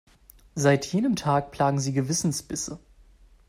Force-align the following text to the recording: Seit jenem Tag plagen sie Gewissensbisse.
Seit 0.55 0.87
jenem 0.91 1.15
Tag 1.15 1.51
plagen 1.51 1.79
sie 1.79 1.93
Gewissensbisse. 1.93 2.79